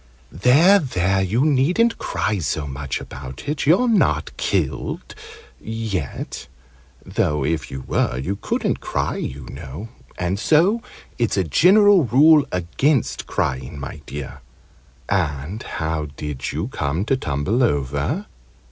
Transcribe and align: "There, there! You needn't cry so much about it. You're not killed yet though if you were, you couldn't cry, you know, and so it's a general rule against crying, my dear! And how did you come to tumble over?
"There, 0.31 0.79
there! 0.79 1.21
You 1.21 1.45
needn't 1.45 1.99
cry 1.99 2.39
so 2.39 2.65
much 2.65 2.99
about 2.99 3.47
it. 3.47 3.67
You're 3.67 3.87
not 3.87 4.35
killed 4.35 5.13
yet 5.59 6.47
though 7.05 7.45
if 7.45 7.69
you 7.69 7.81
were, 7.85 8.17
you 8.17 8.35
couldn't 8.37 8.79
cry, 8.79 9.17
you 9.17 9.45
know, 9.51 9.89
and 10.17 10.39
so 10.39 10.81
it's 11.19 11.37
a 11.37 11.43
general 11.43 12.05
rule 12.05 12.47
against 12.51 13.27
crying, 13.27 13.79
my 13.79 14.01
dear! 14.07 14.41
And 15.07 15.61
how 15.61 16.05
did 16.17 16.51
you 16.51 16.69
come 16.69 17.05
to 17.05 17.15
tumble 17.15 17.61
over? 17.61 18.25